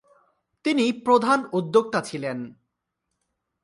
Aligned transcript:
তিনি 0.65 0.85
প্রধান 1.05 1.39
উদ্যোক্তা 1.53 1.99
ছিলেন। 2.01 2.37